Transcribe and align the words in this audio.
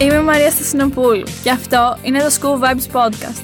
Είμαι 0.00 0.14
η 0.14 0.22
Μαρία 0.22 0.50
Στασινοπούλου 0.50 1.24
και 1.42 1.50
αυτό 1.50 1.96
είναι 2.02 2.18
το 2.18 2.30
School 2.40 2.64
Vibes 2.64 2.96
Podcast. 2.96 3.42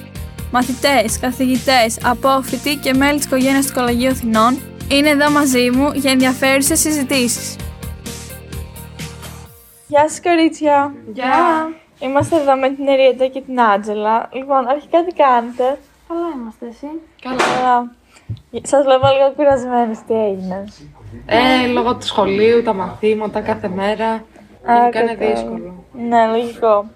Μαθητές, 0.53 1.19
καθηγητές, 1.19 1.99
απόφοιτοι 2.05 2.77
και 2.77 2.95
μέλη 2.95 3.17
της 3.17 3.25
οικογένειας 3.25 3.67
του 3.67 3.73
Κολεγίου 3.73 4.11
Αθηνών 4.11 4.59
είναι 4.89 5.09
εδώ 5.09 5.31
μαζί 5.31 5.71
μου 5.71 5.91
για 5.95 6.11
ενδιαφέρουσες 6.11 6.81
συζητήσεις. 6.81 7.57
Γεια 9.87 10.09
σας 10.09 10.21
κορίτσια! 10.23 10.95
Γεια! 11.13 11.69
Είμαστε 11.99 12.37
εδώ 12.37 12.57
με 12.57 12.69
την 12.71 12.89
Εριέτα 12.89 13.27
και 13.27 13.41
την 13.41 13.61
Άτζελα. 13.61 14.29
Λοιπόν, 14.33 14.69
αρχικά 14.69 15.05
τι 15.05 15.15
κάνετε; 15.15 15.79
Καλά 16.09 16.27
είμαστε 16.37 16.67
εσύ; 16.67 16.87
Καλά. 17.23 17.37
Καλά. 17.37 17.93
Σας 18.63 18.85
βλέπω 18.85 19.07
λίγο 19.07 19.33
κουρασμένοι, 19.37 19.95
τι 20.07 20.15
έγινε; 20.15 20.65
Ε, 21.27 21.67
λόγω 21.67 21.95
του 21.95 22.07
σχολείου, 22.07 22.63
τα 22.63 22.73
μαθήματα 22.73 23.41
κάθε 23.41 23.69
μέρα. 23.69 24.25
Γενικά 24.67 25.01
είναι 25.01 25.15
κατάλαβα. 25.15 25.35
δύσκολο. 25.35 25.85
Ναι, 25.93 26.27
λογικό. 26.27 26.91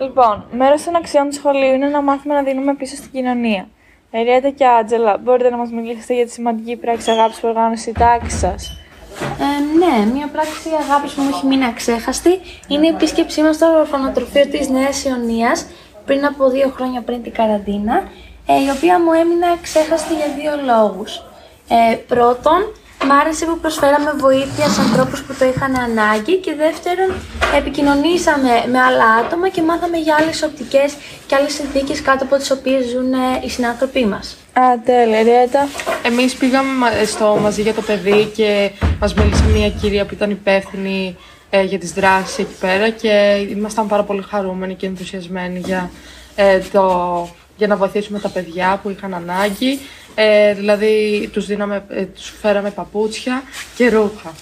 Λοιπόν, 0.00 0.44
μέρος 0.52 0.84
των 0.84 0.94
αξιών 0.96 1.28
του 1.28 1.34
σχολείου 1.34 1.74
είναι 1.74 1.86
να 1.86 2.02
μάθουμε 2.02 2.34
να 2.34 2.42
δίνουμε 2.42 2.74
πίσω 2.74 2.96
στην 2.96 3.10
κοινωνία. 3.10 3.68
Εριέτα 4.10 4.50
και 4.50 4.66
Άτζελα, 4.66 5.16
μπορείτε 5.16 5.50
να 5.50 5.56
μας 5.56 5.70
μιλήσετε 5.70 6.14
για 6.14 6.24
τη 6.24 6.30
σημαντική 6.30 6.76
πράξη 6.76 7.10
αγάπης 7.10 7.40
που 7.40 7.48
οργάνωσε 7.48 7.90
η 7.90 7.92
τάξη 7.92 8.38
σας; 8.38 8.78
Ε, 9.20 9.78
ναι, 9.78 10.12
μια 10.12 10.28
πράξη 10.32 10.68
αγάπης 10.80 11.12
που 11.12 11.22
μου 11.22 11.28
έχει 11.32 11.46
μείνει 11.46 11.64
αξέχαστη 11.64 12.40
είναι 12.68 12.86
η 12.86 12.88
επίσκεψή 12.88 13.42
μας 13.42 13.54
στο 13.56 13.66
ορφανοτροφείο 13.78 14.46
της 14.46 14.68
Νέας 14.68 15.04
Ιωνίας 15.04 15.66
πριν 16.04 16.24
από 16.26 16.50
δύο 16.50 16.68
χρόνια 16.76 17.00
πριν 17.00 17.22
την 17.22 17.32
καραντίνα, 17.32 18.02
ε, 18.46 18.52
η 18.66 18.70
οποία 18.76 19.00
μου 19.00 19.12
έμεινε 19.12 19.46
αξέχαστη 19.58 20.14
για 20.14 20.26
δύο 20.38 20.52
λόγους. 20.72 21.22
Ε, 21.68 21.94
πρώτον, 21.94 22.60
μ' 23.04 23.12
άρεσε 23.12 23.44
που 23.44 23.58
προσφέραμε 23.58 24.12
βοήθεια 24.18 24.68
σε 24.68 24.80
ανθρώπους 24.80 25.22
που 25.22 25.34
το 25.38 25.44
είχαν 25.44 25.72
ανάγκη 25.76 26.36
και 26.36 26.54
δεύτερον, 26.54 27.10
επικοινωνήσαμε 27.56 28.50
με 28.72 28.78
άλλα 28.80 29.04
άτομα 29.22 29.48
και 29.48 29.62
μάθαμε 29.62 29.96
για 29.98 30.16
άλλες 30.20 30.42
οπτικές 30.42 30.92
και 31.26 31.34
άλλες 31.34 31.52
συνθήκες 31.52 32.02
κάτω 32.02 32.24
από 32.24 32.36
τις 32.36 32.50
οποίες 32.50 32.84
ζουν 32.92 33.12
ε, 33.12 33.18
οι 33.44 33.48
συνάνθρωποι 33.50 34.06
μας. 34.06 34.36
Α, 34.52 34.62
τέλεια, 34.84 35.18
Εριέτα. 35.18 35.68
Εμείς 36.02 36.34
πήγαμε 36.34 36.72
μα- 36.72 37.04
στο 37.06 37.38
μαζί 37.42 37.62
για 37.62 37.74
το 37.74 37.82
παιδί 37.82 38.32
και 38.36 38.70
μας 39.00 39.14
μίλησε 39.14 39.44
μια 39.44 39.70
κυρία 39.70 40.04
που 40.06 40.14
ήταν 40.14 40.30
υπεύθυνη 40.30 41.16
ε, 41.50 41.62
για 41.62 41.78
τις 41.78 41.92
δράσεις 41.92 42.38
εκεί 42.38 42.54
πέρα 42.60 42.88
και 42.88 43.10
ήμασταν 43.56 43.86
πάρα 43.86 44.02
πολύ 44.02 44.22
χαρούμενοι 44.30 44.74
και 44.74 44.86
ενθουσιασμένοι 44.86 45.58
για, 45.64 45.90
ε, 46.34 46.58
το, 46.72 47.28
για 47.56 47.66
να 47.66 47.76
βοηθήσουμε 47.76 48.18
τα 48.18 48.28
παιδιά 48.28 48.80
που 48.82 48.90
είχαν 48.90 49.14
ανάγκη. 49.14 49.80
Ε, 50.14 50.54
δηλαδή 50.54 51.28
τους, 51.32 51.46
δίναμε, 51.46 51.84
ε, 51.88 52.02
τους 52.04 52.32
φέραμε 52.40 52.70
παπούτσια 52.70 53.42
και 53.76 53.88
ρούχα. 53.88 54.32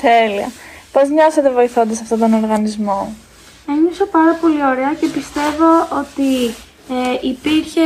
Τέλεια. 0.00 0.50
Πώς 0.92 1.08
νιώσατε 1.08 1.50
βοηθώντας 1.50 2.00
αυτόν 2.00 2.18
τον 2.18 2.34
οργανισμό; 2.34 3.16
Ένιωσα 3.68 4.06
πάρα 4.06 4.32
πολύ 4.40 4.64
ωραία 4.64 4.94
και 5.00 5.06
πιστεύω 5.06 5.88
ότι 6.00 6.46
ε, 6.90 7.28
υπήρχε 7.28 7.80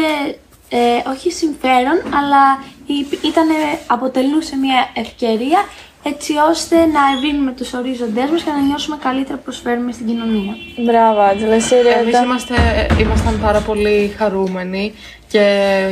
ε, 0.69 1.11
όχι 1.11 1.31
συμφέρον, 1.33 2.15
αλλά 2.15 2.65
υπ- 2.87 3.25
ήτανε, 3.25 3.55
αποτελούσε 3.87 4.57
μια 4.57 4.89
ευκαιρία 4.95 5.65
έτσι 6.05 6.33
ώστε 6.51 6.77
να 6.77 7.01
ευρύνουμε 7.17 7.53
τους 7.53 7.73
ορίζοντές 7.73 8.31
μας 8.31 8.43
και 8.43 8.51
να 8.51 8.61
νιώσουμε 8.61 8.97
καλύτερα 9.03 9.37
που 9.37 9.43
προσφέρουμε 9.43 9.93
στην 9.93 10.07
κοινωνία. 10.07 10.55
Μπράβο, 10.85 11.21
Άτζελα, 11.21 11.55
εσύ, 11.55 11.75
Εμείς 11.75 11.95
Εριέτα. 11.95 12.23
είμαστε, 12.23 12.55
ήμασταν 13.01 13.41
πάρα 13.41 13.61
πολύ 13.61 14.15
χαρούμενοι 14.19 14.93
και 15.29 15.45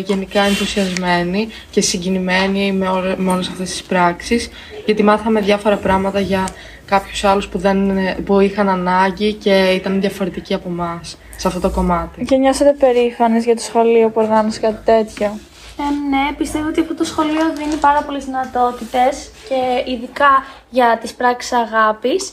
γενικά 0.07 0.43
ενθουσιασμένοι 0.43 1.49
και 1.71 1.81
συγκινημένοι 1.81 2.73
με, 2.73 2.89
όλε, 2.89 3.15
με 3.17 3.31
όλες 3.31 3.49
αυτές 3.49 3.71
τις 3.71 3.83
πράξεις 3.83 4.51
γιατί 4.85 5.03
μάθαμε 5.03 5.41
διάφορα 5.41 5.77
πράγματα 5.77 6.21
για 6.21 6.49
κάποιους 6.87 7.25
άλλους 7.25 7.49
που, 7.49 7.59
δεν, 7.59 7.79
που 8.25 8.41
είχαν 8.41 8.69
ανάγκη 8.69 9.33
και 9.33 9.55
ήταν 9.75 10.01
διαφορετικοί 10.01 10.55
από 10.55 10.69
εμάς 10.69 11.17
σε 11.37 11.49
αυτό 11.49 11.61
το 11.61 11.71
κομμάτι. 11.71 12.25
Και 12.25 12.37
νιώσατε 12.37 12.77
περήφανες 12.79 13.45
για 13.45 13.57
το 13.57 13.63
σχολείο 13.63 14.09
που 14.09 14.21
οργάνωσε 14.21 14.61
κάτι 14.61 14.79
τέτοιο; 14.85 15.39
Ε, 15.83 16.09
ναι, 16.09 16.35
πιστεύω 16.37 16.69
ότι 16.69 16.81
αυτό 16.81 16.95
το 16.95 17.05
σχολείο 17.05 17.53
δίνει 17.55 17.75
πάρα 17.75 18.03
πολλές 18.03 18.25
δυνατότητες 18.25 19.31
και 19.49 19.91
ειδικά 19.91 20.45
για 20.71 20.99
τις 21.01 21.15
πράξεις 21.15 21.53
αγάπης. 21.53 22.33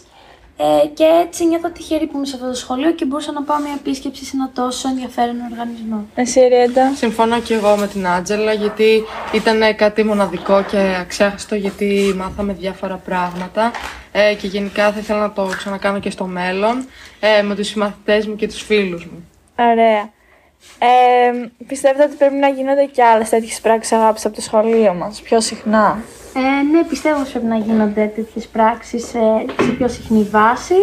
Ε, 0.61 0.87
και 0.87 1.03
έτσι 1.25 1.45
νιώθω 1.45 1.69
τυχερή 1.69 2.07
που 2.07 2.17
είμαι 2.17 2.25
σε 2.25 2.35
αυτό 2.35 2.47
το 2.47 2.53
σχολείο 2.53 2.91
και 2.91 3.05
μπορούσα 3.05 3.31
να 3.31 3.43
πάω 3.43 3.59
μια 3.59 3.73
επίσκεψη 3.77 4.25
σε 4.25 4.31
ένα 4.35 4.51
τόσο 4.53 4.87
ενδιαφέρον 4.87 5.35
οργανισμό. 5.51 6.05
Εσύ, 6.15 6.39
Εριέτα. 6.39 6.93
Συμφωνώ 6.95 7.39
και 7.41 7.53
εγώ 7.53 7.75
με 7.75 7.87
την 7.87 8.07
Άτζελα 8.07 8.53
γιατί 8.53 9.03
ήταν 9.33 9.75
κάτι 9.75 10.03
μοναδικό 10.03 10.63
και 10.63 10.97
αξέχαστο 10.99 11.55
γιατί 11.55 12.13
μάθαμε 12.17 12.53
διάφορα 12.53 12.95
πράγματα 12.95 13.71
ε, 14.11 14.33
και 14.33 14.47
γενικά 14.47 14.91
θα 14.91 14.99
ήθελα 14.99 15.19
να 15.19 15.31
το 15.31 15.49
ξανακάνω 15.57 15.99
και 15.99 16.09
στο 16.09 16.25
μέλλον 16.25 16.87
ε, 17.19 17.41
με 17.41 17.55
τους 17.55 17.67
συμμαθητές 17.67 18.27
μου 18.27 18.35
και 18.35 18.47
τους 18.47 18.61
φίλους 18.61 19.05
μου. 19.05 19.27
Ωραία. 19.55 20.09
Ε, 20.79 21.47
πιστεύετε 21.67 22.03
ότι 22.03 22.15
πρέπει 22.15 22.35
να 22.35 22.47
γίνονται 22.47 22.85
και 22.85 23.03
άλλες 23.03 23.29
τέτοιες 23.29 23.59
πράξεις 23.61 23.91
αγάπης 23.91 24.25
από 24.25 24.35
το 24.35 24.41
σχολείο 24.41 24.93
μας 24.93 25.21
πιο 25.21 25.41
συχνά; 25.41 25.97
Ε, 26.35 26.63
ναι, 26.71 26.83
πιστεύω 26.83 27.19
ότι 27.19 27.29
πρέπει 27.29 27.45
να 27.45 27.57
γίνονται 27.57 28.11
τέτοιες 28.15 28.47
πράξεις 28.47 29.03
σε, 29.03 29.19
σε 29.63 29.71
πιο 29.77 29.87
συχνή 29.87 30.23
βάση, 30.31 30.75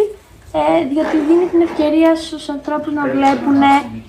ε, 0.53 0.85
διότι 0.85 1.17
δίνει 1.17 1.45
την 1.45 1.61
ευκαιρία 1.61 2.15
στους 2.15 2.49
ανθρώπους 2.49 2.93
να 2.93 3.07
βλέπουν, 3.07 3.61
ε, 3.61 4.03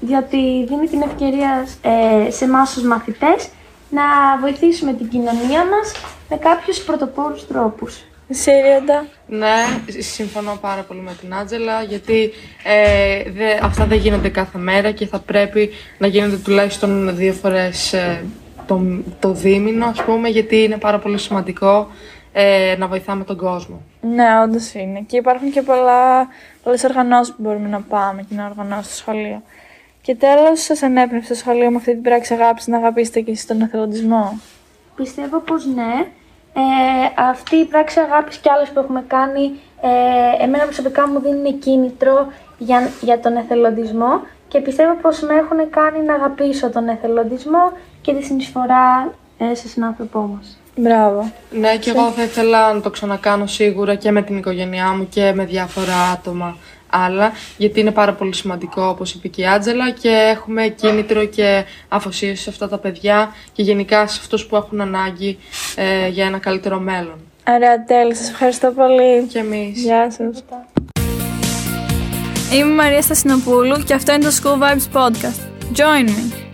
διότι 0.00 0.64
δίνει 0.68 0.86
την 0.86 1.02
ευκαιρία 1.02 1.66
ε, 1.82 2.30
σε 2.30 2.44
εμάς 2.44 2.72
τους 2.72 2.82
μαθητές 2.82 3.48
να 3.90 4.02
βοηθήσουμε 4.40 4.92
την 4.92 5.08
κοινωνία 5.08 5.64
μας 5.64 5.92
με 6.28 6.36
κάποιους 6.36 6.78
πρωτοπόρους 6.78 7.46
τρόπους. 7.46 8.04
Εσύ, 8.28 8.50
Εριέτα. 8.50 9.06
Ναι, 9.28 9.54
συμφωνώ 9.98 10.58
πάρα 10.60 10.82
πολύ 10.82 11.00
με 11.00 11.16
την 11.20 11.34
Άτζελα 11.34 11.82
γιατί 11.82 12.30
ε, 12.64 13.30
δε, 13.30 13.58
αυτά 13.62 13.86
δεν 13.86 13.98
γίνονται 13.98 14.28
κάθε 14.28 14.58
μέρα 14.58 14.90
και 14.90 15.06
θα 15.06 15.18
πρέπει 15.18 15.70
να 15.98 16.06
γίνονται 16.06 16.36
τουλάχιστον 16.36 17.16
δύο 17.16 17.32
φορές 17.32 17.92
ε, 17.92 18.24
το, 18.66 18.82
το 19.20 19.32
δίμηνο 19.32 19.86
ας 19.86 20.02
πούμε 20.02 20.28
γιατί 20.28 20.62
είναι 20.62 20.78
πάρα 20.78 20.98
πολύ 20.98 21.18
σημαντικό 21.18 21.88
ε, 22.32 22.76
να 22.78 22.86
βοηθάμε 22.86 23.24
τον 23.24 23.36
κόσμο. 23.36 23.82
Ναι, 24.00 24.40
όντως 24.44 24.74
είναι. 24.74 25.00
Και 25.06 25.16
υπάρχουν 25.16 25.50
και 25.50 25.62
πολλά, 25.62 26.28
πολλές 26.62 26.84
οργανώσεις 26.84 27.34
που 27.34 27.42
μπορούμε 27.42 27.68
να 27.68 27.80
πάμε 27.80 28.22
και 28.28 28.34
να 28.34 28.46
οργανώσουμε 28.46 28.82
στο 28.82 28.94
σχολείο. 28.94 29.42
Και 30.02 30.14
τέλος, 30.14 30.60
σας 30.60 30.82
ενέπνευσε 30.82 31.32
το 31.32 31.38
σχολείο 31.38 31.70
με 31.70 31.76
αυτή 31.76 31.92
την 31.92 32.02
πράξη 32.02 32.34
αγάπης 32.34 32.66
να 32.66 32.76
αγαπήσετε 32.76 33.20
και 33.20 33.30
εσείς 33.30 33.46
τον 33.46 33.60
εθελοντισμό. 33.60 34.40
Πιστεύω 34.96 35.38
πως 35.40 35.66
ναι. 35.66 36.06
Ε, 36.58 37.22
αυτή 37.30 37.56
η 37.56 37.64
πράξη 37.64 38.00
αγάπης 38.00 38.36
και 38.36 38.50
άλλες 38.54 38.68
που 38.68 38.78
έχουμε 38.78 39.04
κάνει, 39.06 39.44
ε, 39.80 40.44
εμένα 40.44 40.64
προσωπικά 40.64 41.08
μου 41.08 41.20
δίνουν 41.20 41.58
κίνητρο 41.58 42.26
για, 42.58 42.90
για 43.00 43.20
τον 43.20 43.36
εθελοντισμό 43.36 44.20
και 44.48 44.60
πιστεύω 44.60 44.94
πως 45.02 45.20
με 45.20 45.34
έχουν 45.34 45.70
κάνει 45.70 46.04
να 46.04 46.14
αγαπήσω 46.14 46.70
τον 46.70 46.88
εθελοντισμό 46.88 47.72
και 48.02 48.14
τη 48.14 48.24
συνεισφορά 48.24 49.12
ε, 49.38 49.54
σε 49.54 49.68
συνάνθρωπό 49.68 50.20
μας. 50.20 50.58
Μπράβο. 50.76 51.32
Ναι, 51.50 51.76
και 51.76 51.90
εγώ 51.90 52.10
θα 52.10 52.22
ήθελα 52.22 52.72
να 52.72 52.80
το 52.80 52.90
ξανακάνω 52.90 53.46
σίγουρα 53.46 53.94
και 53.94 54.10
με 54.10 54.22
την 54.22 54.36
οικογένειά 54.36 54.92
μου 54.96 55.08
και 55.08 55.32
με 55.34 55.44
διάφορα 55.44 56.10
άτομα 56.12 56.56
άλλα, 56.90 57.32
γιατί 57.56 57.80
είναι 57.80 57.90
πάρα 57.90 58.12
πολύ 58.12 58.34
σημαντικό, 58.34 58.82
όπως 58.82 59.12
είπε 59.12 59.28
και 59.28 59.42
η 59.42 59.46
Άτζελα, 59.46 59.90
και 59.90 60.08
έχουμε 60.08 60.68
κίνητρο 60.68 61.24
και 61.24 61.64
αφοσίωση 61.88 62.42
σε 62.42 62.50
αυτά 62.50 62.68
τα 62.68 62.78
παιδιά 62.78 63.34
και 63.52 63.62
γενικά 63.62 64.06
σε 64.06 64.18
αυτούς 64.20 64.46
που 64.46 64.56
έχουν 64.56 64.80
ανάγκη 64.80 65.38
ε, 65.74 66.08
για 66.08 66.24
ένα 66.24 66.38
καλύτερο 66.38 66.78
μέλλον. 66.78 67.20
Ωραία, 67.48 67.84
τέλεια. 67.84 68.14
Σας 68.14 68.30
ευχαριστώ 68.30 68.70
πολύ. 68.70 69.22
Και 69.22 69.38
εμείς. 69.38 69.82
Γεια 69.82 70.10
σας. 70.10 70.44
Είμαι 72.52 72.72
η 72.72 72.74
Μαρία 72.74 73.02
Στασινοπούλου 73.02 73.82
και 73.84 73.94
αυτό 73.94 74.12
είναι 74.12 74.24
το 74.24 74.32
School 74.42 74.62
Vibes 74.62 75.00
Podcast. 75.00 75.40
Join 75.76 76.08
me! 76.08 76.45